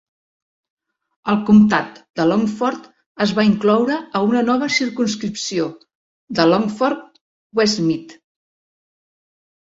El 1.33 1.35
comtat 1.49 1.99
de 2.19 2.25
Longford 2.29 2.87
es 3.25 3.33
va 3.41 3.45
incloure 3.49 3.99
a 4.21 4.23
una 4.31 4.41
nova 4.49 4.71
circumscripció 4.79 5.69
de 6.41 6.49
Longford-Westmeath. 6.49 8.19